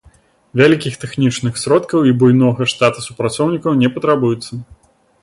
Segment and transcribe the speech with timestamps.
[0.61, 4.51] Вялікіх тэхнічных сродкаў і буйнога штата супрацоўнікаў не патрабуецца.